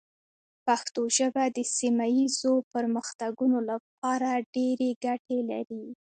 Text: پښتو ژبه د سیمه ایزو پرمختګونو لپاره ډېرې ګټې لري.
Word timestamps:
پښتو 0.65 1.01
ژبه 1.17 1.43
د 1.55 1.59
سیمه 1.77 2.07
ایزو 2.17 2.53
پرمختګونو 2.73 3.57
لپاره 3.69 4.29
ډېرې 4.55 4.89
ګټې 5.05 5.39
لري. 5.51 5.85